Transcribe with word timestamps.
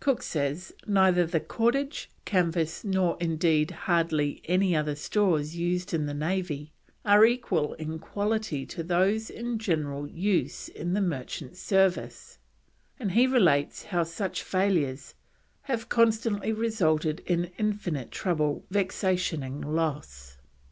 Cook 0.00 0.20
says, 0.20 0.72
"neither 0.84 1.24
the 1.24 1.38
cordage, 1.38 2.10
canvas, 2.24 2.82
nor 2.82 3.16
indeed 3.20 3.70
hardly 3.70 4.42
any 4.46 4.74
other 4.74 4.96
stores 4.96 5.54
used 5.54 5.94
in 5.94 6.06
the 6.06 6.12
Navy, 6.12 6.72
are 7.04 7.24
equal 7.24 7.74
in 7.74 8.00
quality 8.00 8.66
to 8.66 8.82
those 8.82 9.30
in 9.30 9.60
general 9.60 10.08
use 10.08 10.66
in 10.68 10.92
the 10.94 11.00
merchant 11.00 11.56
service"; 11.56 12.40
and 12.98 13.12
he 13.12 13.28
relates 13.28 13.84
how 13.84 14.02
such 14.02 14.42
failures 14.42 15.14
have 15.70 15.88
constantly 15.88 16.52
resulted 16.52 17.20
in 17.24 17.52
"infinite 17.56 18.10
trouble, 18.10 18.64
vexation, 18.70 19.44
and 19.44 19.72
loss." 19.72 20.36